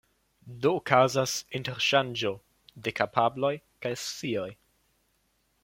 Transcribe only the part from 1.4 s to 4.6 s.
interŝanĝo de kapabloj kaj scioj.